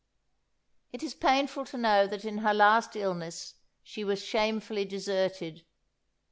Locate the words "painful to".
1.13-1.77